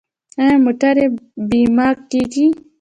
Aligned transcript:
آیا 0.41 0.55
موټرې 0.65 1.05
بیمه 1.49 1.87
کیږي؟ 2.09 2.45